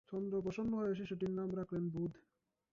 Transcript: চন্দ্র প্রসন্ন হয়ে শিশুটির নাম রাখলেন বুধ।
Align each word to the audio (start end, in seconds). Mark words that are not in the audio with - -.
চন্দ্র 0.09 0.35
প্রসন্ন 0.41 0.71
হয়ে 0.75 0.97
শিশুটির 0.99 1.31
নাম 1.31 1.49
রাখলেন 1.55 1.83
বুধ। 1.89 2.13